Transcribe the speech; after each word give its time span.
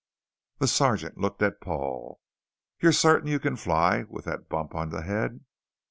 The 0.57 0.67
sergeant 0.67 1.19
looked 1.19 1.43
at 1.43 1.61
Paul. 1.61 2.19
"You're 2.79 2.91
certain 2.91 3.29
you 3.29 3.37
can 3.39 3.55
fly 3.55 4.05
with 4.09 4.25
that 4.25 4.49
bump 4.49 4.73
on 4.73 4.89
the 4.89 5.03
head?" 5.03 5.41